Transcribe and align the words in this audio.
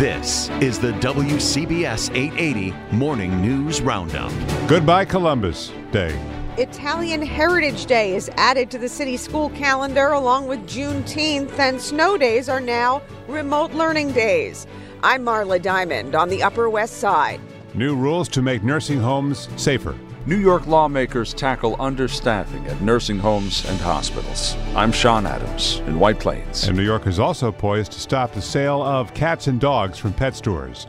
This 0.00 0.48
is 0.60 0.80
the 0.80 0.90
WCBS 0.94 2.10
880 2.16 2.74
Morning 2.90 3.40
News 3.40 3.80
Roundup. 3.80 4.32
Goodbye, 4.66 5.04
Columbus 5.04 5.70
Day. 5.92 6.20
Italian 6.58 7.22
Heritage 7.22 7.86
Day 7.86 8.16
is 8.16 8.28
added 8.36 8.72
to 8.72 8.78
the 8.78 8.88
city 8.88 9.16
school 9.16 9.50
calendar 9.50 10.08
along 10.08 10.48
with 10.48 10.58
Juneteenth, 10.66 11.56
and 11.60 11.80
snow 11.80 12.16
days 12.16 12.48
are 12.48 12.60
now 12.60 13.02
remote 13.28 13.70
learning 13.70 14.10
days. 14.10 14.66
I'm 15.04 15.24
Marla 15.24 15.62
Diamond 15.62 16.16
on 16.16 16.28
the 16.28 16.42
Upper 16.42 16.68
West 16.68 16.94
Side. 16.96 17.40
New 17.74 17.94
rules 17.94 18.28
to 18.30 18.42
make 18.42 18.64
nursing 18.64 18.98
homes 18.98 19.48
safer. 19.56 19.96
New 20.26 20.38
York 20.38 20.66
lawmakers 20.66 21.34
tackle 21.34 21.76
understaffing 21.76 22.66
at 22.66 22.80
nursing 22.80 23.18
homes 23.18 23.62
and 23.66 23.78
hospitals. 23.78 24.56
I'm 24.74 24.90
Sean 24.90 25.26
Adams 25.26 25.82
in 25.86 26.00
White 26.00 26.18
Plains. 26.18 26.66
And 26.66 26.74
New 26.78 26.82
York 26.82 27.06
is 27.06 27.18
also 27.18 27.52
poised 27.52 27.92
to 27.92 28.00
stop 28.00 28.32
the 28.32 28.40
sale 28.40 28.82
of 28.82 29.12
cats 29.12 29.48
and 29.48 29.60
dogs 29.60 29.98
from 29.98 30.14
pet 30.14 30.34
stores. 30.34 30.86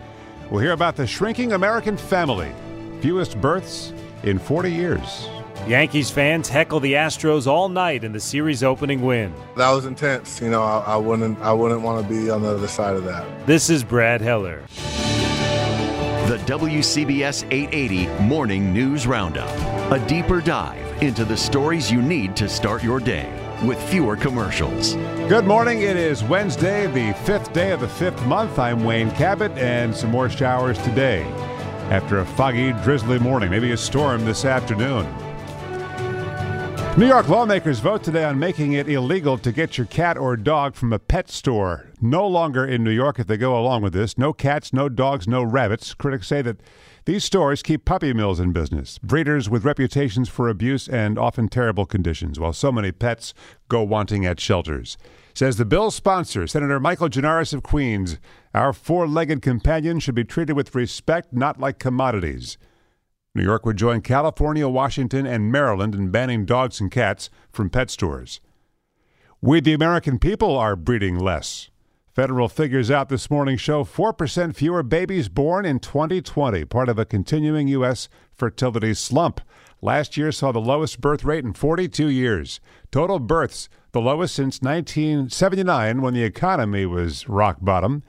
We'll 0.50 0.62
hear 0.62 0.72
about 0.72 0.96
the 0.96 1.06
shrinking 1.06 1.52
American 1.52 1.98
family, 1.98 2.50
fewest 3.02 3.42
births 3.42 3.92
in 4.24 4.40
40 4.40 4.72
years. 4.72 5.28
Yankees 5.68 6.10
fans 6.10 6.48
heckle 6.48 6.80
the 6.80 6.94
Astros 6.94 7.46
all 7.46 7.68
night 7.68 8.06
in 8.06 8.14
the 8.14 8.22
series 8.22 8.64
opening 8.64 9.02
win. 9.02 9.34
That 9.58 9.72
was 9.72 9.86
intense. 9.86 10.40
You 10.40 10.50
know, 10.50 10.64
I, 10.64 10.80
I 10.80 10.96
wouldn't 10.96 11.42
I 11.42 11.52
wouldn't 11.52 11.82
want 11.82 12.02
to 12.02 12.08
be 12.08 12.30
on 12.30 12.42
the 12.42 12.52
other 12.52 12.68
side 12.70 12.96
of 12.96 13.04
that. 13.04 13.26
This 13.46 13.70
is 13.70 13.84
Brad 13.84 14.22
Heller. 14.22 14.64
WCBS 16.46 17.44
880 17.50 18.24
Morning 18.24 18.72
News 18.72 19.08
Roundup. 19.08 19.50
A 19.92 20.06
deeper 20.08 20.42
dive 20.42 21.02
into 21.02 21.26
the 21.26 21.36
stories 21.36 21.92
you 21.92 22.04
need 22.04 22.36
to 22.36 22.48
start 22.48 22.84
your 22.84 23.00
day 23.00 23.28
with 23.64 23.82
fewer 23.90 24.16
commercials. 24.16 24.94
Good 25.28 25.46
morning. 25.46 25.82
It 25.82 25.98
is 25.98 26.24
Wednesday, 26.24 26.86
the 26.86 27.18
fifth 27.24 27.52
day 27.52 27.72
of 27.72 27.80
the 27.80 27.88
fifth 27.88 28.24
month. 28.28 28.60
I'm 28.60 28.84
Wayne 28.84 29.10
Cabot, 29.10 29.54
and 29.58 29.96
some 29.96 30.12
more 30.12 30.30
showers 30.30 30.78
today 30.84 31.24
after 31.90 32.20
a 32.20 32.26
foggy, 32.26 32.74
drizzly 32.84 33.18
morning, 33.18 33.50
maybe 33.50 33.72
a 33.72 33.78
storm 33.78 34.24
this 34.24 34.46
afternoon. 34.46 35.06
New 36.98 37.08
York 37.08 37.28
lawmakers 37.28 37.82
vote 37.82 38.04
today 38.04 38.24
on 38.24 38.40
making 38.40 38.72
it 38.72 38.88
illegal 38.88 39.38
to 39.38 39.52
get 39.52 39.78
your 39.78 39.86
cat 39.88 40.18
or 40.18 40.38
dog 40.38 40.76
from 40.76 40.94
a 40.94 41.00
pet 41.00 41.30
store. 41.30 41.88
No 42.00 42.26
longer 42.26 42.66
in 42.66 42.86
New 42.86 42.92
York 42.92 43.20
if 43.20 43.28
they 43.28 43.36
go 43.36 43.60
along 43.60 43.82
with 43.82 43.92
this. 43.92 44.18
No 44.18 44.32
cats, 44.32 44.72
no 44.72 44.88
dogs, 44.88 45.28
no 45.28 45.44
rabbits. 45.44 45.94
Critics 45.94 46.28
say 46.28 46.42
that 46.44 46.62
these 47.04 47.26
stores 47.26 47.62
keep 47.62 47.84
puppy 47.84 48.14
mills 48.14 48.40
in 48.40 48.54
business, 48.54 48.98
breeders 49.00 49.50
with 49.50 49.66
reputations 49.66 50.30
for 50.30 50.48
abuse 50.48 50.88
and 50.88 51.20
often 51.20 51.50
terrible 51.50 51.86
conditions, 51.86 52.40
while 52.40 52.54
so 52.54 52.72
many 52.72 52.94
pets 52.94 53.34
go 53.68 53.84
wanting 53.84 54.26
at 54.26 54.40
shelters. 54.40 54.98
Says 55.34 55.58
the 55.58 55.66
bill's 55.66 55.96
sponsor, 55.96 56.48
Senator 56.48 56.80
Michael 56.80 57.10
Gianaris 57.10 57.54
of 57.54 57.62
Queens, 57.62 58.20
our 58.54 58.72
four 58.72 59.06
legged 59.06 59.42
companions 59.42 60.02
should 60.02 60.16
be 60.16 60.24
treated 60.24 60.54
with 60.54 60.74
respect, 60.74 61.34
not 61.34 61.60
like 61.60 61.78
commodities. 61.78 62.58
New 63.36 63.44
York 63.44 63.66
would 63.66 63.76
join 63.76 64.00
California, 64.00 64.68
Washington, 64.68 65.28
and 65.28 65.52
Maryland 65.52 65.94
in 65.94 66.10
banning 66.10 66.46
dogs 66.46 66.80
and 66.80 66.90
cats 66.90 67.30
from 67.52 67.70
pet 67.70 67.90
stores. 67.90 68.40
We, 69.42 69.60
the 69.60 69.74
American 69.74 70.20
people, 70.20 70.58
are 70.58 70.78
breeding 70.78 71.20
less. 71.20 71.70
Federal 72.16 72.48
figures 72.48 72.90
out 72.90 73.10
this 73.10 73.30
morning 73.30 73.58
show 73.58 73.84
4% 73.84 74.56
fewer 74.56 74.84
babies 74.84 75.28
born 75.28 75.66
in 75.66 75.80
2020, 75.80 76.64
part 76.64 76.88
of 76.88 76.98
a 76.98 77.04
continuing 77.04 77.68
U.S. 77.68 78.08
fertility 78.34 78.94
slump. 78.94 79.42
Last 79.82 80.16
year 80.16 80.32
saw 80.32 80.54
the 80.54 80.62
lowest 80.62 81.02
birth 81.02 81.26
rate 81.26 81.44
in 81.44 81.52
42 81.52 82.08
years. 82.08 82.62
Total 82.90 83.20
births, 83.20 83.68
the 83.92 84.00
lowest 84.00 84.34
since 84.34 84.62
1979 84.62 86.02
when 86.02 86.14
the 86.14 86.24
economy 86.24 86.86
was 86.86 87.28
rock 87.28 87.58
bottom. 87.60 88.02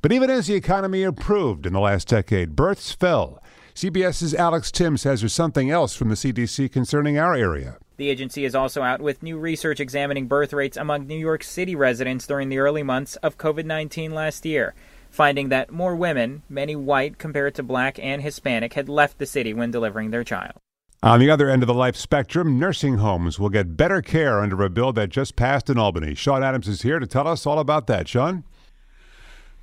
But 0.00 0.12
even 0.12 0.30
as 0.30 0.46
the 0.46 0.54
economy 0.54 1.02
improved 1.02 1.66
in 1.66 1.74
the 1.74 1.80
last 1.80 2.08
decade, 2.08 2.56
births 2.56 2.92
fell. 2.92 3.42
CBS's 3.74 4.34
Alex 4.34 4.70
Tin 4.70 4.96
says 4.96 5.20
there's 5.20 5.32
something 5.32 5.70
else 5.70 5.94
from 5.94 6.08
the 6.08 6.14
CDC 6.14 6.70
concerning 6.72 7.18
our 7.18 7.34
area. 7.34 7.78
The 7.96 8.08
agency 8.08 8.44
is 8.44 8.54
also 8.54 8.82
out 8.82 9.00
with 9.00 9.22
new 9.22 9.38
research 9.38 9.78
examining 9.78 10.26
birth 10.26 10.52
rates 10.52 10.76
among 10.76 11.06
New 11.06 11.18
York 11.18 11.44
City 11.44 11.74
residents 11.74 12.26
during 12.26 12.48
the 12.48 12.58
early 12.58 12.82
months 12.82 13.16
of 13.16 13.38
COVID 13.38 13.64
19 13.66 14.12
last 14.12 14.44
year, 14.44 14.74
finding 15.10 15.50
that 15.50 15.70
more 15.70 15.94
women, 15.94 16.42
many 16.48 16.74
white 16.74 17.18
compared 17.18 17.54
to 17.56 17.62
black 17.62 17.98
and 17.98 18.22
Hispanic, 18.22 18.72
had 18.72 18.88
left 18.88 19.18
the 19.18 19.26
city 19.26 19.52
when 19.52 19.70
delivering 19.70 20.10
their 20.10 20.24
child. 20.24 20.54
On 21.02 21.18
the 21.18 21.30
other 21.30 21.48
end 21.48 21.62
of 21.62 21.66
the 21.66 21.74
life 21.74 21.96
spectrum, 21.96 22.58
nursing 22.58 22.98
homes 22.98 23.38
will 23.38 23.48
get 23.48 23.76
better 23.76 24.02
care 24.02 24.40
under 24.40 24.62
a 24.62 24.68
bill 24.68 24.92
that 24.92 25.08
just 25.08 25.34
passed 25.36 25.70
in 25.70 25.78
Albany. 25.78 26.14
Sean 26.14 26.42
Adams 26.42 26.68
is 26.68 26.82
here 26.82 26.98
to 26.98 27.06
tell 27.06 27.26
us 27.26 27.46
all 27.46 27.58
about 27.58 27.86
that. 27.86 28.06
Sean? 28.08 28.44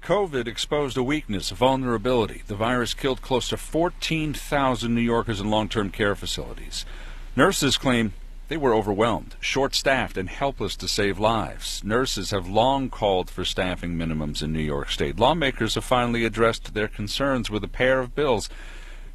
COVID 0.08 0.48
exposed 0.48 0.96
a 0.96 1.04
weakness, 1.04 1.52
a 1.52 1.56
vulnerability. 1.56 2.42
The 2.48 2.56
virus 2.56 2.94
killed 2.94 3.22
close 3.22 3.50
to 3.50 3.58
14,000 3.58 4.96
New 4.96 5.02
Yorkers 5.02 5.42
in 5.42 5.50
long 5.50 5.68
term 5.68 5.90
care 5.90 6.16
facilities. 6.16 6.86
Nurses 7.36 7.76
claim 7.76 8.14
they 8.48 8.56
were 8.56 8.74
overwhelmed, 8.74 9.36
short 9.42 9.76
staffed, 9.76 10.16
and 10.16 10.30
helpless 10.30 10.78
to 10.78 10.88
save 10.88 11.20
lives. 11.20 11.84
Nurses 11.84 12.32
have 12.32 12.48
long 12.48 12.90
called 12.90 13.30
for 13.30 13.44
staffing 13.44 13.98
minimums 13.98 14.42
in 14.42 14.54
New 14.54 14.62
York 14.62 14.92
State. 14.92 15.20
Lawmakers 15.20 15.76
have 15.76 15.84
finally 15.84 16.24
addressed 16.24 16.74
their 16.74 16.88
concerns 16.88 17.50
with 17.50 17.66
a 17.66 17.68
pair 17.68 18.00
of 18.00 18.16
bills. 18.16 18.50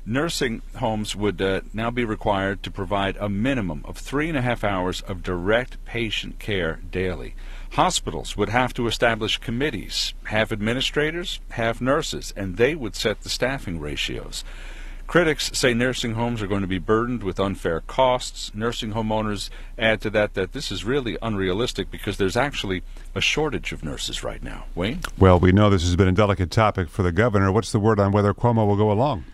Nursing 0.05 0.63
homes 0.77 1.15
would 1.15 1.41
uh, 1.41 1.61
now 1.73 1.91
be 1.93 2.05
required 2.05 2.65
to 2.65 2.73
provide 2.73 3.17
a 3.19 3.29
minimum 3.29 3.83
of 3.85 3.97
three 3.97 4.29
and 4.29 4.37
a 4.37 4.43
half 4.43 4.65
hours 4.65 5.01
of 5.03 5.23
direct 5.23 5.83
patient 5.85 6.41
care 6.41 6.81
daily. 6.91 7.37
Hospitals 7.73 8.37
would 8.37 8.49
have 8.49 8.75
to 8.75 8.89
establish 8.89 9.39
committees, 9.39 10.13
half 10.25 10.51
administrators, 10.51 11.39
half 11.51 11.81
nurses, 11.81 12.35
and 12.37 12.57
they 12.57 12.75
would 12.75 12.97
set 12.97 13.21
the 13.21 13.29
staffing 13.29 13.79
ratios. 13.79 14.43
Critics 15.07 15.51
say 15.55 15.73
nursing 15.73 16.15
homes 16.15 16.43
are 16.43 16.47
going 16.49 16.63
to 16.63 16.67
be 16.67 16.79
burdened 16.79 17.23
with 17.23 17.39
unfair 17.39 17.81
costs. 17.83 18.53
Nursing 18.55 18.93
home 18.93 19.13
owners 19.13 19.51
add 19.79 20.01
to 20.01 20.11
that 20.11 20.35
that 20.35 20.53
this 20.53 20.73
is 20.73 20.85
really 20.85 21.17
unrealistic 21.23 21.91
because 21.93 22.17
there's 22.17 22.37
actually 22.37 22.83
a 23.15 23.21
shortage 23.21 23.73
of 23.73 23.85
nurses 23.85 24.25
right 24.25 24.43
now. 24.43 24.65
Wayne? 24.75 25.01
Well, 25.17 25.39
we 25.39 25.53
know 25.53 25.71
this 25.71 25.83
has 25.83 25.95
been 25.95 26.09
a 26.09 26.13
delicate 26.13 26.51
topic 26.51 26.89
for 26.89 27.03
the 27.03 27.13
governor. 27.13 27.53
What's 27.53 27.71
the 27.71 27.79
word 27.79 28.01
on 28.01 28.11
whether 28.11 28.35
Cuomo 28.35 28.67
will 28.67 28.77
go 28.77 28.91
along? 28.91 29.25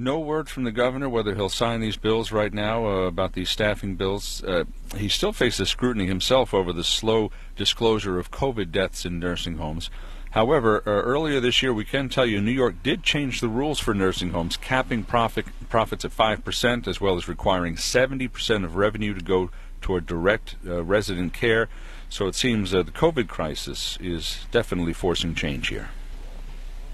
No 0.00 0.20
word 0.20 0.48
from 0.48 0.62
the 0.62 0.70
governor 0.70 1.08
whether 1.08 1.34
he'll 1.34 1.48
sign 1.48 1.80
these 1.80 1.96
bills 1.96 2.30
right 2.30 2.54
now 2.54 2.86
uh, 2.86 3.06
about 3.08 3.32
these 3.32 3.50
staffing 3.50 3.96
bills. 3.96 4.44
Uh, 4.44 4.62
he 4.96 5.08
still 5.08 5.32
faces 5.32 5.70
scrutiny 5.70 6.06
himself 6.06 6.54
over 6.54 6.72
the 6.72 6.84
slow 6.84 7.32
disclosure 7.56 8.16
of 8.16 8.30
COVID 8.30 8.70
deaths 8.70 9.04
in 9.04 9.18
nursing 9.18 9.56
homes. 9.56 9.90
However, 10.30 10.84
uh, 10.86 10.90
earlier 10.90 11.40
this 11.40 11.64
year, 11.64 11.74
we 11.74 11.84
can 11.84 12.08
tell 12.08 12.24
you 12.24 12.40
New 12.40 12.52
York 12.52 12.76
did 12.84 13.02
change 13.02 13.40
the 13.40 13.48
rules 13.48 13.80
for 13.80 13.92
nursing 13.92 14.30
homes, 14.30 14.56
capping 14.56 15.02
profit, 15.02 15.46
profits 15.68 16.04
at 16.04 16.12
5%, 16.12 16.86
as 16.86 17.00
well 17.00 17.16
as 17.16 17.26
requiring 17.26 17.74
70% 17.74 18.64
of 18.64 18.76
revenue 18.76 19.14
to 19.14 19.20
go 19.20 19.50
toward 19.80 20.06
direct 20.06 20.54
uh, 20.64 20.84
resident 20.84 21.32
care. 21.32 21.68
So 22.08 22.28
it 22.28 22.36
seems 22.36 22.72
uh, 22.72 22.84
the 22.84 22.92
COVID 22.92 23.26
crisis 23.26 23.98
is 24.00 24.46
definitely 24.52 24.92
forcing 24.92 25.34
change 25.34 25.70
here. 25.70 25.88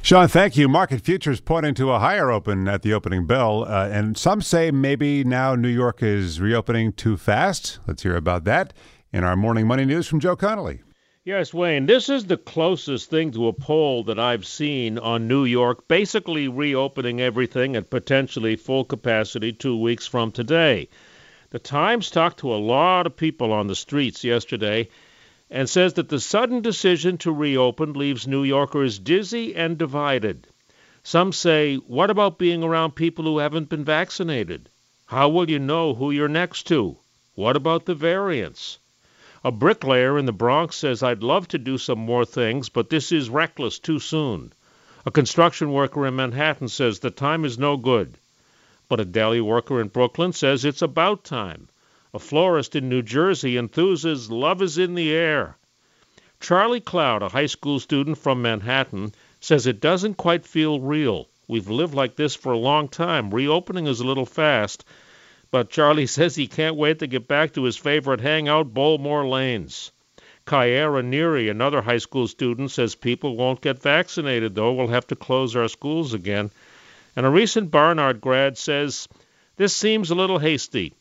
Sean, 0.05 0.29
thank 0.29 0.55
you. 0.55 0.69
Market 0.69 1.01
futures 1.01 1.41
pointing 1.41 1.73
to 1.77 1.91
a 1.91 1.99
higher 1.99 2.31
open 2.31 2.69
at 2.69 2.83
the 2.83 2.93
opening 2.93 3.27
bell, 3.27 3.65
uh, 3.65 3.89
and 3.89 4.19
some 4.19 4.43
say 4.43 4.71
maybe 4.71 5.25
now 5.25 5.55
New 5.55 5.71
York 5.71 6.03
is 6.03 6.43
reopening 6.43 6.93
too 6.93 7.17
fast. 7.17 7.79
Let's 7.87 8.03
hear 8.03 8.15
about 8.15 8.45
that 8.45 8.75
in 9.15 9.25
our 9.25 9.35
morning 9.35 9.67
money 9.67 9.87
news 9.87 10.07
from 10.07 10.21
Joe 10.21 10.37
Connolly. 10.37 10.83
Yes, 11.25 11.55
Wayne, 11.55 11.87
this 11.87 12.11
is 12.11 12.27
the 12.27 12.37
closest 12.37 13.09
thing 13.09 13.31
to 13.31 13.49
a 13.49 13.55
poll 13.55 14.05
that 14.05 14.19
I've 14.19 14.45
seen 14.45 14.99
on 14.99 15.27
New 15.27 15.47
York 15.47 15.89
basically 15.89 16.49
reopening 16.49 17.23
everything 17.23 17.75
at 17.75 17.89
potentially 17.89 18.57
full 18.57 18.85
capacity 18.85 19.55
two 19.55 19.79
weeks 19.79 20.07
from 20.07 20.33
today. 20.33 20.91
The 21.49 21.59
Times 21.59 22.11
talked 22.11 22.41
to 22.41 22.53
a 22.53 22.61
lot 22.61 23.07
of 23.07 23.17
people 23.17 23.55
on 23.55 23.69
the 23.69 23.75
streets 23.75 24.23
yesterday 24.23 24.91
and 25.57 25.71
says 25.71 25.93
that 25.93 26.09
the 26.09 26.19
sudden 26.19 26.61
decision 26.63 27.17
to 27.17 27.31
reopen 27.31 27.93
leaves 27.93 28.27
New 28.27 28.43
Yorkers 28.43 28.99
dizzy 28.99 29.55
and 29.55 29.79
divided. 29.79 30.49
Some 31.05 31.31
say, 31.33 31.77
What 31.77 32.11
about 32.11 32.41
being 32.41 32.65
around 32.65 32.97
people 32.97 33.25
who 33.25 33.39
haven't 33.39 33.69
been 33.69 33.85
vaccinated? 33.85 34.69
How 35.07 35.29
will 35.29 35.49
you 35.49 35.61
know 35.61 35.95
who 35.95 36.11
you're 36.11 36.27
next 36.27 36.65
to? 36.65 36.97
What 37.37 37.55
about 37.55 37.85
the 37.85 37.95
variants? 37.95 38.81
A 39.45 39.53
bricklayer 39.53 40.19
in 40.19 40.27
the 40.27 40.33
Bronx 40.33 40.75
says, 40.75 41.05
I'd 41.05 41.23
love 41.23 41.47
to 41.49 41.59
do 41.59 41.79
some 41.79 42.01
more 42.01 42.25
things, 42.25 42.69
but 42.69 42.91
this 42.91 43.13
is 43.13 43.31
reckless 43.31 43.79
too 43.79 44.01
soon. 44.01 44.53
A 45.07 45.13
construction 45.13 45.71
worker 45.71 46.05
in 46.05 46.17
Manhattan 46.17 46.67
says 46.67 46.99
the 46.99 47.13
time 47.13 47.45
is 47.45 47.61
no 47.61 47.77
good. 47.77 48.19
But 48.89 48.99
a 48.99 49.05
deli 49.05 49.41
worker 49.41 49.81
in 49.81 49.87
Brooklyn 49.87 50.33
says 50.33 50.65
it's 50.65 50.83
about 50.83 51.23
time. 51.23 51.69
A 52.15 52.21
florist 52.21 52.77
in 52.77 52.89
New 52.89 53.03
Jersey 53.03 53.55
enthuses 53.55 54.31
love 54.31 54.63
is 54.63 54.79
in 54.79 54.95
the 54.95 55.11
air. 55.13 55.59
Charlie 56.39 56.79
Cloud, 56.79 57.25
a 57.25 57.29
high 57.29 57.47
school 57.47 57.81
student 57.81 58.19
from 58.19 58.41
Manhattan, 58.41 59.13
says 59.41 59.67
it 59.67 59.81
doesn't 59.81 60.15
quite 60.15 60.47
feel 60.47 60.79
real. 60.79 61.29
We've 61.49 61.69
lived 61.69 61.93
like 61.93 62.15
this 62.15 62.37
for 62.37 62.53
a 62.53 62.57
long 62.57 62.87
time. 62.87 63.35
Reopening 63.35 63.89
is 63.89 63.99
a 63.99 64.07
little 64.07 64.27
fast, 64.27 64.85
but 65.51 65.71
Charlie 65.71 66.07
says 66.17 66.37
he 66.37 66.47
can't 66.47 66.77
wait 66.77 67.01
to 67.01 67.09
get 67.09 67.27
back 67.27 67.55
to 67.55 67.65
his 67.65 67.77
favorite 67.77 68.21
hangout, 68.21 68.73
Bowlmore 68.73 69.29
Lanes. 69.29 69.91
Kyra 70.47 71.03
Neary, 71.03 71.51
another 71.51 71.83
high 71.83 71.99
school 71.99 72.29
student, 72.29 72.71
says 72.71 72.95
people 72.95 73.37
won't 73.37 73.61
get 73.61 73.83
vaccinated, 73.83 74.55
though. 74.55 74.73
We'll 74.73 74.87
have 74.87 75.09
to 75.09 75.17
close 75.17 75.57
our 75.57 75.67
schools 75.67 76.15
again. 76.15 76.53
And 77.17 77.27
a 77.27 77.29
recent 77.29 77.73
Barnard 77.73 78.21
grad 78.21 78.57
says, 78.57 79.09
This 79.57 79.75
seems 79.75 80.13
a 80.13 80.15
little 80.15 80.39
hasty. 80.39 80.95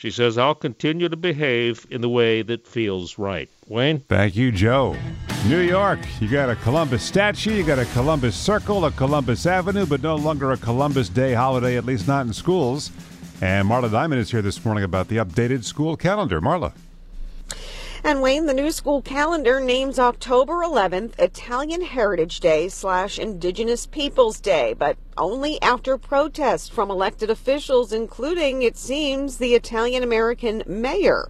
She 0.00 0.10
says, 0.10 0.38
I'll 0.38 0.54
continue 0.54 1.10
to 1.10 1.16
behave 1.16 1.86
in 1.90 2.00
the 2.00 2.08
way 2.08 2.40
that 2.40 2.66
feels 2.66 3.18
right. 3.18 3.50
Wayne? 3.68 4.00
Thank 4.08 4.34
you, 4.34 4.50
Joe. 4.50 4.96
New 5.46 5.60
York, 5.60 5.98
you 6.20 6.28
got 6.28 6.48
a 6.48 6.56
Columbus 6.56 7.02
statue, 7.02 7.52
you 7.52 7.62
got 7.62 7.78
a 7.78 7.84
Columbus 7.84 8.34
Circle, 8.34 8.86
a 8.86 8.92
Columbus 8.92 9.44
Avenue, 9.44 9.84
but 9.84 10.02
no 10.02 10.16
longer 10.16 10.52
a 10.52 10.56
Columbus 10.56 11.10
Day 11.10 11.34
holiday, 11.34 11.76
at 11.76 11.84
least 11.84 12.08
not 12.08 12.24
in 12.24 12.32
schools. 12.32 12.90
And 13.42 13.68
Marla 13.68 13.92
Diamond 13.92 14.22
is 14.22 14.30
here 14.30 14.40
this 14.40 14.64
morning 14.64 14.84
about 14.84 15.08
the 15.08 15.18
updated 15.18 15.64
school 15.64 15.98
calendar. 15.98 16.40
Marla. 16.40 16.72
And 18.02 18.22
Wayne, 18.22 18.46
the 18.46 18.54
new 18.54 18.70
school 18.72 19.02
calendar 19.02 19.60
names 19.60 19.98
October 19.98 20.54
11th 20.64 21.18
Italian 21.18 21.82
Heritage 21.82 22.40
Day 22.40 22.68
slash 22.68 23.18
Indigenous 23.18 23.84
Peoples 23.84 24.40
Day, 24.40 24.74
but 24.76 24.96
only 25.18 25.60
after 25.60 25.98
protests 25.98 26.70
from 26.70 26.90
elected 26.90 27.28
officials, 27.28 27.92
including, 27.92 28.62
it 28.62 28.78
seems, 28.78 29.36
the 29.36 29.54
Italian 29.54 30.02
American 30.02 30.62
mayor. 30.66 31.28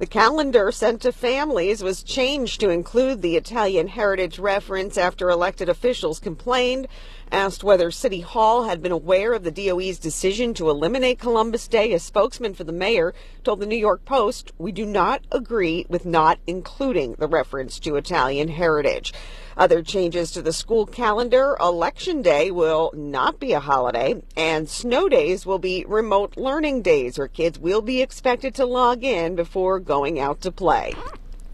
The 0.00 0.06
calendar 0.06 0.72
sent 0.72 1.02
to 1.02 1.12
families 1.12 1.82
was 1.82 2.02
changed 2.02 2.60
to 2.60 2.70
include 2.70 3.22
the 3.22 3.36
Italian 3.36 3.86
heritage 3.86 4.40
reference 4.40 4.98
after 4.98 5.30
elected 5.30 5.68
officials 5.68 6.18
complained 6.18 6.88
Asked 7.30 7.62
whether 7.62 7.90
City 7.90 8.22
Hall 8.22 8.64
had 8.64 8.82
been 8.82 8.92
aware 8.92 9.34
of 9.34 9.44
the 9.44 9.50
DOE's 9.50 9.98
decision 9.98 10.54
to 10.54 10.70
eliminate 10.70 11.18
Columbus 11.18 11.68
Day, 11.68 11.92
a 11.92 11.98
spokesman 11.98 12.54
for 12.54 12.64
the 12.64 12.72
mayor 12.72 13.12
told 13.44 13.60
the 13.60 13.66
New 13.66 13.76
York 13.76 14.06
Post, 14.06 14.52
We 14.56 14.72
do 14.72 14.86
not 14.86 15.22
agree 15.30 15.84
with 15.90 16.06
not 16.06 16.38
including 16.46 17.16
the 17.18 17.26
reference 17.26 17.78
to 17.80 17.96
Italian 17.96 18.48
heritage. 18.48 19.12
Other 19.58 19.82
changes 19.82 20.30
to 20.32 20.42
the 20.42 20.54
school 20.54 20.86
calendar 20.86 21.54
Election 21.60 22.22
Day 22.22 22.50
will 22.50 22.92
not 22.94 23.38
be 23.38 23.52
a 23.52 23.60
holiday, 23.60 24.22
and 24.34 24.66
snow 24.66 25.08
days 25.08 25.44
will 25.44 25.58
be 25.58 25.84
remote 25.86 26.36
learning 26.38 26.80
days 26.80 27.18
where 27.18 27.28
kids 27.28 27.58
will 27.58 27.82
be 27.82 28.00
expected 28.00 28.54
to 28.54 28.64
log 28.64 29.04
in 29.04 29.34
before 29.34 29.80
going 29.80 30.18
out 30.18 30.40
to 30.42 30.50
play. 30.50 30.94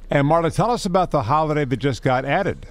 And 0.08 0.28
Marla, 0.28 0.54
tell 0.54 0.70
us 0.70 0.86
about 0.86 1.10
the 1.10 1.24
holiday 1.24 1.64
that 1.64 1.76
just 1.78 2.02
got 2.02 2.24
added. 2.24 2.66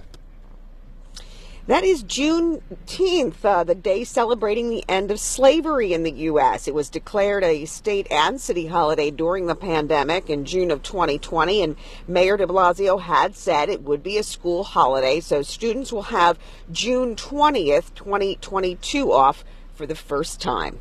That 1.66 1.86
is 1.86 2.04
Juneteenth, 2.04 3.46
uh, 3.46 3.64
the 3.64 3.74
day 3.74 4.04
celebrating 4.04 4.70
the 4.70 4.84
end 4.90 5.12
of 5.12 5.20
slavery 5.20 5.94
in 5.94 6.04
the 6.04 6.12
U.S. 6.12 6.68
It 6.68 6.74
was 6.74 6.90
declared 6.90 7.42
a 7.42 7.64
state 7.64 8.06
and 8.12 8.42
city 8.42 8.68
holiday 8.68 9.12
during 9.12 9.46
the 9.46 9.56
pandemic 9.56 10.30
in 10.30 10.44
June 10.44 10.72
of 10.72 10.84
2020, 10.84 11.64
and 11.64 11.78
Mayor 12.06 12.36
de 12.36 12.46
Blasio 12.48 13.00
had 13.00 13.38
said 13.38 13.70
it 13.70 13.84
would 13.84 14.04
be 14.04 14.18
a 14.18 14.24
school 14.24 14.66
holiday, 14.66 15.22
so 15.22 15.42
students 15.42 15.94
will 15.94 16.04
have 16.04 16.38
June 16.70 17.16
20th, 17.16 17.96
2022 17.96 19.14
off 19.14 19.46
for 19.74 19.86
the 19.86 19.96
first 19.96 20.42
time. 20.42 20.80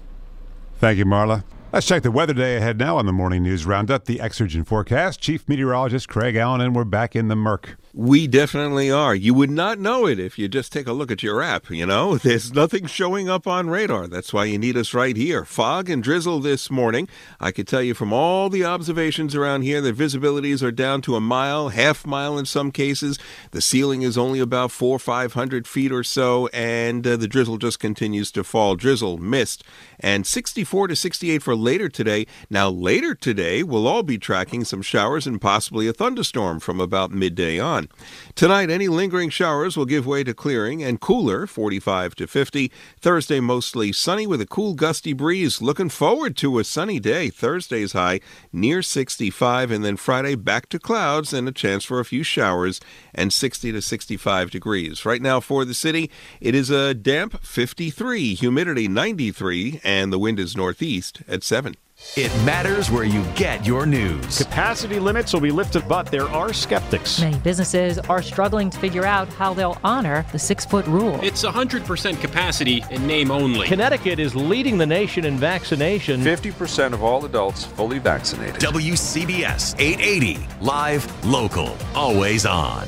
Thank 0.79 0.99
you, 0.99 1.05
Marla. 1.05 1.45
Let's 1.73 1.87
check 1.87 2.03
the 2.03 2.11
weather 2.11 2.35
day 2.35 2.57
ahead 2.57 2.77
now 2.77 2.97
on 2.97 3.07
the 3.07 3.13
Morning 3.13 3.45
News 3.45 3.65
Roundup, 3.65 4.07
the 4.07 4.19
Exergen 4.19 4.67
forecast. 4.67 5.21
Chief 5.21 5.49
Meteorologist 5.49 6.09
Craig 6.09 6.35
Allen, 6.35 6.61
and 6.61 6.75
we're 6.75 6.83
back 6.83 7.15
in 7.15 7.29
the 7.29 7.37
murk. 7.37 7.77
We 7.95 8.27
definitely 8.27 8.91
are. 8.91 9.15
You 9.15 9.35
would 9.35 9.51
not 9.51 9.79
know 9.79 10.07
it 10.07 10.19
if 10.19 10.39
you 10.39 10.49
just 10.49 10.73
take 10.73 10.87
a 10.87 10.95
look 10.95 11.11
at 11.11 11.23
your 11.23 11.43
app. 11.43 11.69
You 11.69 11.85
know, 11.85 12.17
there's 12.23 12.55
nothing 12.55 12.87
showing 12.87 13.29
up 13.29 13.47
on 13.47 13.69
radar. 13.69 14.07
That's 14.07 14.33
why 14.33 14.47
you 14.47 14.57
need 14.57 14.79
us 14.79 14.95
right 14.95 15.15
here. 15.15 15.45
Fog 15.45 15.91
and 15.91 16.03
drizzle 16.03 16.41
this 16.41 16.71
morning. 16.71 17.07
I 17.39 17.51
could 17.51 17.69
tell 17.69 17.83
you 17.83 17.93
from 17.93 18.11
all 18.11 18.49
the 18.49 18.65
observations 18.65 19.35
around 19.35 19.61
here 19.61 19.83
that 19.83 19.95
visibilities 19.95 20.63
are 20.63 20.73
down 20.73 21.03
to 21.03 21.17
a 21.17 21.21
mile, 21.21 21.69
half 21.69 22.07
mile 22.07 22.39
in 22.39 22.47
some 22.47 22.73
cases. 22.73 23.19
The 23.51 23.61
ceiling 23.61 24.01
is 24.01 24.17
only 24.17 24.41
about 24.41 24.71
four, 24.71 24.99
five 24.99 25.35
hundred 25.35 25.69
feet 25.69 25.93
or 25.93 26.03
so, 26.03 26.47
and 26.47 27.07
uh, 27.07 27.19
the 27.19 27.29
drizzle 27.29 27.59
just 27.59 27.79
continues 27.79 28.33
to 28.33 28.43
fall. 28.43 28.75
Drizzle, 28.75 29.19
mist, 29.19 29.65
and 30.01 30.27
64 30.27 30.89
to 30.89 30.97
68 30.97 31.43
for 31.43 31.55
later 31.55 31.91
today. 31.91 32.27
Now, 32.49 32.71
later 32.71 33.15
today, 33.15 33.63
we'll 33.63 33.87
all 33.87 34.03
be 34.03 34.17
tracking 34.17 34.65
some 34.65 34.81
showers 34.81 35.27
and 35.27 35.39
possibly 35.39 35.87
a 35.89 35.93
thunderstorm 35.93 36.59
from 36.59 36.81
about 36.81 37.11
midday 37.11 37.59
on 37.59 37.82
on. 37.83 38.33
Tonight, 38.35 38.71
any 38.71 38.89
lingering 38.89 39.31
showers 39.31 39.77
will 39.77 39.85
give 39.85 40.07
way 40.07 40.25
to 40.25 40.35
clearing 40.35 40.83
and 40.83 41.01
cooler, 41.01 41.47
45 41.47 42.15
to 42.17 42.27
50. 42.27 42.73
Thursday, 43.01 43.41
mostly 43.41 43.93
sunny 43.93 44.27
with 44.27 44.41
a 44.41 44.47
cool, 44.47 44.75
gusty 44.75 45.13
breeze. 45.13 45.61
Looking 45.61 45.89
forward 45.89 46.37
to 46.39 46.59
a 46.59 46.65
sunny 46.65 46.99
day. 46.99 47.31
Thursday's 47.31 47.93
high 47.93 48.21
near 48.53 48.83
65, 48.83 49.71
and 49.71 49.85
then 49.85 49.97
Friday 49.97 50.35
back 50.35 50.69
to 50.71 50.79
clouds 50.79 51.33
and 51.33 51.49
a 51.49 51.53
chance 51.53 51.85
for 51.85 52.01
a 52.01 52.05
few 52.05 52.23
showers 52.23 52.81
and 53.15 53.33
60 53.33 53.73
to 53.73 53.83
65 53.83 54.51
degrees. 54.51 55.05
Right 55.05 55.23
now 55.23 55.41
for 55.41 55.65
the 55.65 55.75
city, 55.75 56.11
it 56.41 56.55
is 56.55 56.71
a 56.71 56.95
damp 56.95 57.43
53, 57.45 58.35
humidity 58.35 58.89
93, 58.89 59.81
and 59.85 60.13
the 60.13 60.19
wind 60.19 60.39
is 60.39 60.57
northeast 60.57 61.23
at 61.29 61.43
7. 61.43 61.77
It 62.15 62.31
matters 62.45 62.91
where 62.91 63.05
you 63.05 63.25
get 63.37 63.65
your 63.65 63.87
news. 63.87 64.37
Capacity 64.37 64.99
limits 64.99 65.33
will 65.33 65.41
be 65.41 65.51
lifted, 65.51 65.89
but 65.89 66.09
there 66.09 66.29
are 66.29 66.53
skeptics. 66.53 67.21
Many 67.21 67.39
businesses 67.39 67.99
are 67.99 68.21
struggling 68.21 68.69
to 68.69 68.79
figure 68.79 69.07
out 69.07 69.29
how 69.29 69.55
they'll 69.55 69.79
honor 69.83 70.27
the 70.31 70.39
six 70.39 70.67
foot 70.67 70.87
rule. 70.87 71.19
It's 71.23 71.43
100% 71.43 72.21
capacity 72.21 72.85
in 72.91 73.07
name 73.07 73.31
only. 73.31 73.67
Connecticut 73.67 74.19
is 74.19 74.35
leading 74.35 74.77
the 74.77 74.85
nation 74.85 75.25
in 75.25 75.39
vaccination. 75.39 76.21
50% 76.21 76.93
of 76.93 77.03
all 77.03 77.25
adults 77.25 77.65
fully 77.65 77.99
vaccinated. 77.99 78.61
WCBS 78.61 79.75
880, 79.79 80.47
live, 80.61 81.25
local, 81.25 81.75
always 81.95 82.45
on. 82.45 82.87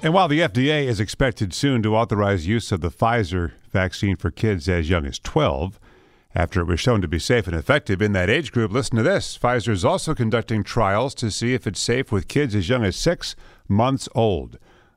And 0.00 0.14
while 0.14 0.28
the 0.28 0.40
FDA 0.40 0.86
is 0.86 1.00
expected 1.00 1.52
soon 1.52 1.82
to 1.82 1.96
authorize 1.96 2.46
use 2.46 2.72
of 2.72 2.80
the 2.80 2.90
Pfizer 2.90 3.52
vaccine 3.72 4.16
for 4.16 4.30
kids 4.30 4.68
as 4.68 4.88
young 4.88 5.04
as 5.04 5.18
12, 5.18 5.78
after 6.38 6.60
it 6.60 6.66
was 6.66 6.78
shown 6.78 7.00
to 7.00 7.08
be 7.08 7.18
safe 7.18 7.48
and 7.48 7.56
effective 7.56 8.00
in 8.00 8.12
that 8.12 8.30
age 8.30 8.52
group, 8.52 8.70
listen 8.70 8.96
to 8.96 9.02
this 9.02 9.36
Pfizer 9.36 9.70
is 9.70 9.84
also 9.84 10.14
conducting 10.14 10.62
trials 10.62 11.12
to 11.16 11.32
see 11.32 11.52
if 11.52 11.66
it's 11.66 11.80
safe 11.80 12.12
with 12.12 12.28
kids 12.28 12.54
as 12.54 12.68
young 12.68 12.84
as 12.84 12.94
six 12.94 13.34
months 13.66 14.08
old. 14.14 14.56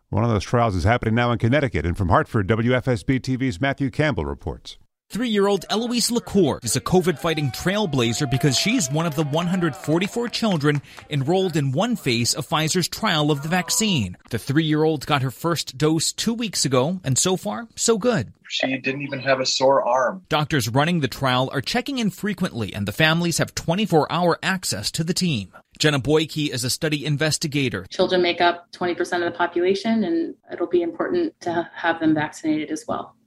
One 0.09 0.23
of 0.23 0.29
those 0.29 0.43
trials 0.43 0.75
is 0.75 0.83
happening 0.83 1.15
now 1.15 1.31
in 1.31 1.39
Connecticut. 1.39 1.83
And 1.83 1.97
from 1.97 2.09
Hartford, 2.09 2.47
WFSB 2.47 3.21
TV's 3.21 3.59
Matthew 3.59 3.89
Campbell 3.89 4.25
reports. 4.25 4.77
Three 5.11 5.27
year 5.27 5.47
old 5.47 5.65
Eloise 5.69 6.09
LaCour 6.09 6.61
is 6.63 6.77
a 6.77 6.79
COVID 6.79 7.19
fighting 7.19 7.51
trailblazer 7.51 8.31
because 8.31 8.57
she's 8.57 8.89
one 8.89 9.05
of 9.05 9.13
the 9.13 9.25
144 9.25 10.29
children 10.29 10.81
enrolled 11.09 11.57
in 11.57 11.73
one 11.73 11.97
phase 11.97 12.33
of 12.33 12.47
Pfizer's 12.47 12.87
trial 12.87 13.29
of 13.29 13.41
the 13.41 13.49
vaccine. 13.49 14.15
The 14.29 14.39
three 14.39 14.63
year 14.63 14.85
old 14.85 15.05
got 15.05 15.21
her 15.21 15.29
first 15.29 15.77
dose 15.77 16.13
two 16.13 16.33
weeks 16.33 16.63
ago, 16.63 17.01
and 17.03 17.17
so 17.17 17.35
far, 17.35 17.67
so 17.75 17.97
good. 17.97 18.31
She 18.47 18.77
didn't 18.77 19.01
even 19.01 19.19
have 19.19 19.41
a 19.41 19.45
sore 19.45 19.83
arm. 19.83 20.23
Doctors 20.29 20.69
running 20.69 21.01
the 21.01 21.09
trial 21.09 21.49
are 21.51 21.59
checking 21.59 21.97
in 21.97 22.09
frequently, 22.09 22.73
and 22.73 22.87
the 22.87 22.93
families 22.93 23.37
have 23.39 23.53
24 23.53 24.09
hour 24.09 24.39
access 24.41 24.91
to 24.91 25.03
the 25.03 25.13
team. 25.13 25.51
Jenna 25.77 25.99
Boyke 25.99 26.49
is 26.49 26.63
a 26.63 26.69
study 26.69 27.05
investigator. 27.05 27.85
Children 27.89 28.21
make 28.21 28.39
up 28.39 28.71
20% 28.71 28.99
of 28.99 29.33
the 29.33 29.37
population, 29.37 30.05
and 30.05 30.35
it'll 30.53 30.67
be 30.67 30.81
important 30.81 31.37
to 31.41 31.69
have 31.75 31.99
them 31.99 32.13
vaccinated 32.13 32.71
as 32.71 32.85
well. 32.87 33.17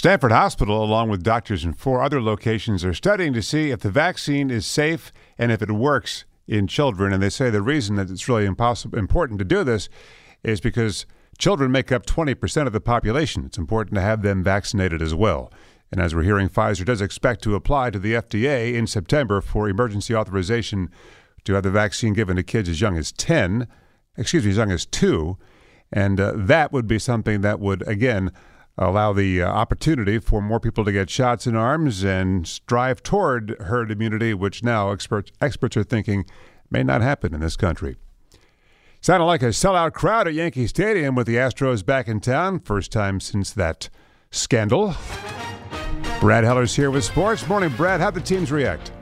Stamford 0.00 0.32
Hospital, 0.32 0.82
along 0.82 1.10
with 1.10 1.22
doctors 1.22 1.62
in 1.62 1.74
four 1.74 2.02
other 2.02 2.22
locations, 2.22 2.86
are 2.86 2.94
studying 2.94 3.34
to 3.34 3.42
see 3.42 3.70
if 3.70 3.80
the 3.80 3.90
vaccine 3.90 4.50
is 4.50 4.66
safe 4.66 5.12
and 5.36 5.52
if 5.52 5.60
it 5.60 5.70
works 5.70 6.24
in 6.48 6.66
children. 6.66 7.12
And 7.12 7.22
they 7.22 7.28
say 7.28 7.50
the 7.50 7.60
reason 7.60 7.96
that 7.96 8.08
it's 8.08 8.26
really 8.26 8.46
impossible, 8.46 8.98
important 8.98 9.38
to 9.40 9.44
do 9.44 9.62
this 9.62 9.90
is 10.42 10.58
because 10.58 11.04
children 11.36 11.70
make 11.70 11.92
up 11.92 12.06
20% 12.06 12.66
of 12.66 12.72
the 12.72 12.80
population. 12.80 13.44
It's 13.44 13.58
important 13.58 13.94
to 13.96 14.00
have 14.00 14.22
them 14.22 14.42
vaccinated 14.42 15.02
as 15.02 15.14
well. 15.14 15.52
And 15.92 16.00
as 16.00 16.14
we're 16.14 16.22
hearing, 16.22 16.48
Pfizer 16.48 16.86
does 16.86 17.02
expect 17.02 17.42
to 17.42 17.54
apply 17.54 17.90
to 17.90 17.98
the 17.98 18.14
FDA 18.14 18.72
in 18.72 18.86
September 18.86 19.42
for 19.42 19.68
emergency 19.68 20.14
authorization 20.14 20.88
to 21.44 21.52
have 21.52 21.62
the 21.64 21.70
vaccine 21.70 22.14
given 22.14 22.36
to 22.36 22.42
kids 22.42 22.70
as 22.70 22.80
young 22.80 22.96
as 22.96 23.12
10, 23.12 23.68
excuse 24.16 24.46
me, 24.46 24.52
as 24.52 24.56
young 24.56 24.72
as 24.72 24.86
2. 24.86 25.36
And 25.92 26.18
uh, 26.18 26.32
that 26.36 26.72
would 26.72 26.86
be 26.86 26.98
something 26.98 27.42
that 27.42 27.60
would, 27.60 27.86
again, 27.86 28.32
allow 28.80 29.12
the 29.12 29.42
uh, 29.42 29.46
opportunity 29.46 30.18
for 30.18 30.40
more 30.40 30.58
people 30.58 30.84
to 30.84 30.92
get 30.92 31.10
shots 31.10 31.46
in 31.46 31.54
arms 31.54 32.02
and 32.02 32.48
strive 32.48 33.02
toward 33.02 33.56
herd 33.60 33.90
immunity, 33.90 34.32
which 34.32 34.64
now 34.64 34.90
experts, 34.90 35.30
experts 35.40 35.76
are 35.76 35.84
thinking 35.84 36.24
may 36.70 36.82
not 36.82 37.02
happen 37.02 37.34
in 37.34 37.40
this 37.40 37.56
country. 37.56 37.96
Sounded 39.02 39.26
like 39.26 39.42
a 39.42 39.46
sellout 39.46 39.92
crowd 39.92 40.28
at 40.28 40.34
Yankee 40.34 40.66
Stadium 40.66 41.14
with 41.14 41.26
the 41.26 41.36
Astros 41.36 41.84
back 41.84 42.08
in 42.08 42.20
town. 42.20 42.60
First 42.60 42.92
time 42.92 43.20
since 43.20 43.50
that 43.52 43.88
scandal. 44.30 44.94
Brad 46.20 46.44
Heller's 46.44 46.76
here 46.76 46.90
with 46.90 47.04
sports. 47.04 47.46
Morning, 47.48 47.70
Brad. 47.76 48.00
How'd 48.00 48.14
the 48.14 48.20
teams 48.20 48.52
react? 48.52 48.92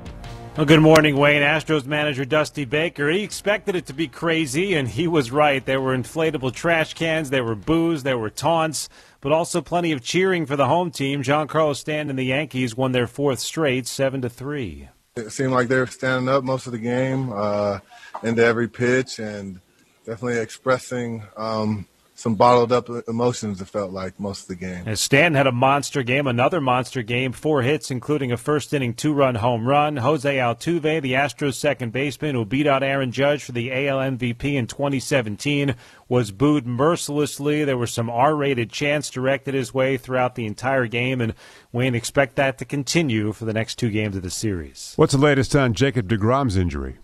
Well, 0.57 0.67
good 0.67 0.81
morning, 0.81 1.17
Wayne. 1.17 1.43
Astros 1.43 1.87
manager 1.87 2.25
Dusty 2.25 2.65
Baker. 2.65 3.09
He 3.11 3.23
expected 3.23 3.77
it 3.77 3.87
to 3.87 3.93
be 3.93 4.09
crazy, 4.09 4.75
and 4.75 4.89
he 4.89 5.07
was 5.07 5.31
right. 5.31 5.65
There 5.65 5.81
were 5.81 5.97
inflatable 5.97 6.53
trash 6.53 6.95
cans, 6.95 7.31
there 7.31 7.45
were 7.45 7.55
boos, 7.55 8.03
there 8.03 8.19
were 8.19 8.29
taunts, 8.29 8.89
but 9.21 9.33
also 9.33 9.61
plenty 9.61 9.93
of 9.93 10.03
cheering 10.03 10.47
for 10.47 10.57
the 10.57 10.67
home 10.67 10.91
team. 10.91 11.23
Giancarlo 11.23 11.75
Stanton 11.75 12.11
and 12.11 12.19
the 12.19 12.25
Yankees 12.25 12.77
won 12.77 12.93
their 12.93 13.07
fourth 13.07 13.41
straight, 13.41 13.87
seven 13.87 14.23
to 14.23 14.29
three. 14.29 14.89
It 15.17 15.31
seemed 15.31 15.53
like 15.53 15.69
they 15.69 15.79
were 15.79 15.87
standing 15.87 16.29
up 16.29 16.45
most 16.45 16.67
of 16.67 16.73
the 16.73 16.79
game, 16.79 17.33
uh, 17.33 17.81
into 18.23 18.45
every 18.45 18.69
pitch, 18.69 19.19
and 19.19 19.61
definitely 20.07 20.39
expressing 20.39 21.25
um, 21.37 21.87
some 22.19 22.35
bottled 22.35 22.73
up 22.73 22.89
emotions, 23.07 23.61
it 23.61 23.69
felt 23.69 23.93
like, 23.93 24.19
most 24.19 24.43
of 24.43 24.49
the 24.49 24.57
game. 24.57 24.83
As 24.89 25.01
Stanton 25.01 25.35
had 25.35 25.47
a 25.47 25.53
monster 25.53 26.03
game, 26.03 26.27
another 26.27 26.61
monster 26.61 27.01
game, 27.03 27.31
four 27.31 27.63
hits, 27.63 27.93
including 27.93 28.33
a 28.33 28.37
first 28.37 28.75
inning 28.75 28.93
two 28.95 29.13
run 29.13 29.37
home 29.37 29.69
run. 29.69 29.99
Jose 29.99 30.37
Altuve, 30.37 31.01
the 31.01 31.13
Astros 31.13 31.55
second 31.55 31.93
baseman 31.93 32.35
who 32.35 32.45
beat 32.45 32.67
out 32.67 32.83
Aaron 32.83 33.13
Judge 33.13 33.45
for 33.45 33.53
the 33.53 33.71
AL 33.71 33.99
MVP 33.99 34.55
in 34.55 34.67
2017, 34.67 35.77
was 36.09 36.33
booed 36.33 36.67
mercilessly. 36.67 37.65
There 37.65 37.79
were 37.79 37.87
some 37.87 38.11
R 38.11 38.35
rated 38.35 38.71
chants 38.71 39.11
directed 39.11 39.55
his 39.55 39.73
way 39.73 39.97
throughout 39.97 40.35
the 40.35 40.47
entire 40.47 40.89
game, 40.89 41.21
and 41.21 41.35
Wayne 41.71 41.95
expect 41.95 42.35
that 42.35 42.59
to 42.59 42.65
continue 42.65 43.33
for 43.33 43.45
the 43.45 43.53
next 43.53 43.77
two 43.77 43.91
games 43.91 44.17
of 44.17 44.23
the 44.23 44.31
series. 44.31 44.95
What's 44.97 45.13
the 45.13 45.19
latest 45.19 45.55
on 45.55 45.73
Jacob 45.73 46.09
DeGrom's 46.09 46.57
injury? 46.57 46.97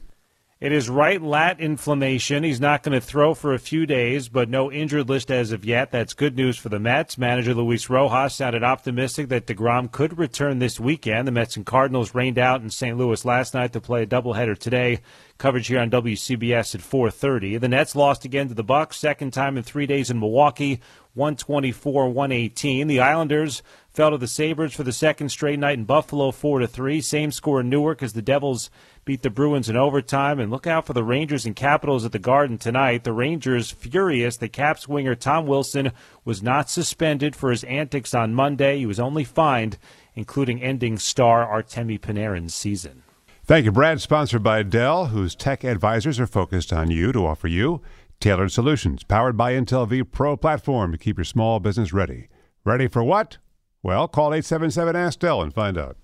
It 0.64 0.72
is 0.72 0.88
right 0.88 1.20
lat 1.20 1.60
inflammation. 1.60 2.42
He's 2.42 2.58
not 2.58 2.82
going 2.82 2.98
to 2.98 3.06
throw 3.06 3.34
for 3.34 3.52
a 3.52 3.58
few 3.58 3.84
days, 3.84 4.30
but 4.30 4.48
no 4.48 4.72
injured 4.72 5.10
list 5.10 5.30
as 5.30 5.52
of 5.52 5.62
yet. 5.62 5.90
That's 5.90 6.14
good 6.14 6.36
news 6.36 6.56
for 6.56 6.70
the 6.70 6.78
Mets. 6.78 7.18
Manager 7.18 7.52
Luis 7.52 7.90
Rojas 7.90 8.34
sounded 8.34 8.64
optimistic 8.64 9.28
that 9.28 9.46
DeGrom 9.46 9.92
could 9.92 10.16
return 10.16 10.60
this 10.60 10.80
weekend. 10.80 11.28
The 11.28 11.32
Mets 11.32 11.58
and 11.58 11.66
Cardinals 11.66 12.14
rained 12.14 12.38
out 12.38 12.62
in 12.62 12.70
St. 12.70 12.96
Louis 12.96 13.26
last 13.26 13.52
night 13.52 13.74
to 13.74 13.80
play 13.82 14.04
a 14.04 14.06
doubleheader 14.06 14.56
today. 14.56 15.00
Coverage 15.36 15.66
here 15.66 15.80
on 15.80 15.90
WCBS 15.90 16.76
at 16.76 16.80
4:30. 16.80 17.58
The 17.58 17.68
Nets 17.68 17.96
lost 17.96 18.24
again 18.24 18.48
to 18.48 18.54
the 18.54 18.62
Bucks, 18.62 18.96
second 18.98 19.32
time 19.32 19.56
in 19.56 19.64
3 19.64 19.84
days 19.84 20.08
in 20.08 20.20
Milwaukee, 20.20 20.80
124-118. 21.16 22.86
The 22.86 23.00
Islanders 23.00 23.62
fell 23.92 24.12
to 24.12 24.16
the 24.16 24.28
Sabres 24.28 24.74
for 24.74 24.84
the 24.84 24.92
second 24.92 25.30
straight 25.30 25.58
night 25.58 25.76
in 25.76 25.84
Buffalo 25.84 26.30
4 26.30 26.60
to 26.60 26.68
3. 26.68 27.00
Same 27.00 27.32
score 27.32 27.60
in 27.60 27.68
Newark 27.68 28.00
as 28.00 28.12
the 28.12 28.22
Devils 28.22 28.70
beat 29.04 29.22
the 29.22 29.30
Bruins 29.30 29.68
in 29.68 29.76
overtime. 29.76 30.38
And 30.38 30.52
look 30.52 30.68
out 30.68 30.86
for 30.86 30.92
the 30.92 31.04
Rangers 31.04 31.46
and 31.46 31.56
Capitals 31.56 32.04
at 32.04 32.12
the 32.12 32.18
Garden 32.20 32.56
tonight. 32.56 33.02
The 33.02 33.12
Rangers 33.12 33.72
furious. 33.72 34.36
The 34.36 34.48
Caps 34.48 34.88
winger 34.88 35.16
Tom 35.16 35.46
Wilson 35.46 35.90
was 36.24 36.44
not 36.44 36.70
suspended 36.70 37.34
for 37.34 37.50
his 37.50 37.64
antics 37.64 38.14
on 38.14 38.34
Monday. 38.34 38.78
He 38.78 38.86
was 38.86 39.00
only 39.00 39.24
fined, 39.24 39.78
including 40.14 40.62
ending 40.62 40.96
star 40.96 41.44
Artemi 41.44 42.00
Panarin's 42.00 42.54
season. 42.54 43.02
Thank 43.46 43.66
you, 43.66 43.72
Brad. 43.72 44.00
Sponsored 44.00 44.42
by 44.42 44.62
Dell, 44.62 45.06
whose 45.06 45.34
tech 45.36 45.64
advisors 45.64 46.18
are 46.18 46.26
focused 46.26 46.72
on 46.72 46.90
you 46.90 47.12
to 47.12 47.26
offer 47.26 47.46
you 47.46 47.82
tailored 48.18 48.50
solutions. 48.52 49.04
Powered 49.04 49.36
by 49.36 49.52
Intel 49.52 49.86
V 49.86 50.02
Pro 50.02 50.34
platform 50.34 50.92
to 50.92 50.98
keep 50.98 51.18
your 51.18 51.26
small 51.26 51.60
business 51.60 51.92
ready. 51.92 52.28
Ready 52.64 52.88
for 52.88 53.04
what? 53.04 53.36
Well, 53.82 54.08
call 54.08 54.32
877 54.32 54.96
Ask 54.96 55.18
Dell 55.18 55.42
and 55.42 55.52
find 55.52 55.76
out. 55.76 55.98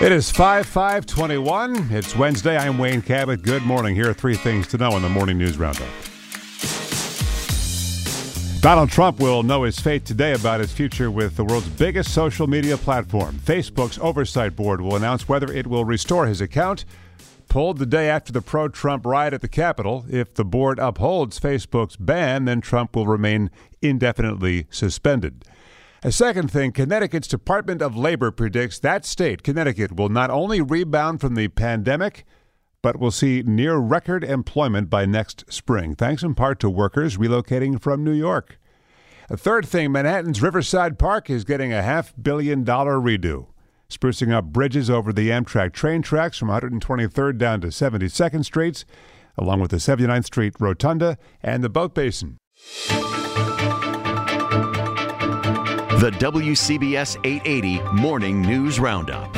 It 0.00 0.12
is 0.12 0.30
5521. 0.30 1.88
It's 1.90 2.14
Wednesday. 2.14 2.56
I'm 2.56 2.78
Wayne 2.78 3.02
Cabot. 3.02 3.42
Good 3.42 3.64
morning. 3.64 3.96
Here 3.96 4.08
are 4.08 4.14
three 4.14 4.36
things 4.36 4.68
to 4.68 4.78
know 4.78 4.94
in 4.96 5.02
the 5.02 5.08
Morning 5.08 5.38
News 5.38 5.58
Roundup. 5.58 5.88
Donald 8.68 8.90
Trump 8.90 9.18
will 9.18 9.42
know 9.42 9.62
his 9.62 9.80
fate 9.80 10.04
today 10.04 10.34
about 10.34 10.60
his 10.60 10.70
future 10.70 11.10
with 11.10 11.36
the 11.36 11.44
world's 11.46 11.70
biggest 11.70 12.12
social 12.12 12.46
media 12.46 12.76
platform. 12.76 13.34
Facebook's 13.36 13.98
oversight 13.98 14.54
board 14.54 14.82
will 14.82 14.94
announce 14.94 15.26
whether 15.26 15.50
it 15.50 15.66
will 15.66 15.86
restore 15.86 16.26
his 16.26 16.42
account. 16.42 16.84
Pulled 17.48 17.78
the 17.78 17.86
day 17.86 18.10
after 18.10 18.30
the 18.30 18.42
pro 18.42 18.68
Trump 18.68 19.06
riot 19.06 19.32
at 19.32 19.40
the 19.40 19.48
Capitol. 19.48 20.04
If 20.10 20.34
the 20.34 20.44
board 20.44 20.78
upholds 20.78 21.40
Facebook's 21.40 21.96
ban, 21.96 22.44
then 22.44 22.60
Trump 22.60 22.94
will 22.94 23.06
remain 23.06 23.50
indefinitely 23.80 24.66
suspended. 24.68 25.46
A 26.02 26.12
second 26.12 26.50
thing, 26.50 26.72
Connecticut's 26.72 27.26
Department 27.26 27.80
of 27.80 27.96
Labor 27.96 28.30
predicts 28.30 28.78
that 28.80 29.06
state, 29.06 29.42
Connecticut, 29.42 29.96
will 29.96 30.10
not 30.10 30.28
only 30.28 30.60
rebound 30.60 31.22
from 31.22 31.36
the 31.36 31.48
pandemic, 31.48 32.26
but 32.82 32.98
will 32.98 33.10
see 33.10 33.42
near 33.44 33.76
record 33.76 34.22
employment 34.24 34.88
by 34.88 35.04
next 35.04 35.44
spring, 35.52 35.94
thanks 35.94 36.22
in 36.22 36.34
part 36.34 36.60
to 36.60 36.70
workers 36.70 37.16
relocating 37.16 37.80
from 37.80 38.04
New 38.04 38.12
York. 38.12 38.58
A 39.30 39.36
third 39.36 39.66
thing, 39.66 39.92
Manhattan's 39.92 40.40
Riverside 40.40 40.98
Park 40.98 41.28
is 41.28 41.44
getting 41.44 41.72
a 41.72 41.82
half 41.82 42.14
billion 42.20 42.64
dollar 42.64 42.96
redo, 42.96 43.48
sprucing 43.90 44.32
up 44.32 44.46
bridges 44.46 44.88
over 44.88 45.12
the 45.12 45.28
Amtrak 45.28 45.72
train 45.72 46.02
tracks 46.02 46.38
from 46.38 46.48
123rd 46.48 47.36
down 47.36 47.60
to 47.60 47.66
72nd 47.68 48.44
Streets, 48.44 48.84
along 49.36 49.60
with 49.60 49.70
the 49.70 49.76
79th 49.76 50.24
Street 50.24 50.54
Rotunda 50.58 51.18
and 51.42 51.62
the 51.62 51.68
boat 51.68 51.94
basin. 51.94 52.38
The 55.98 56.12
WCBS 56.12 57.16
880 57.24 57.82
Morning 58.00 58.40
News 58.40 58.78
Roundup. 58.78 59.37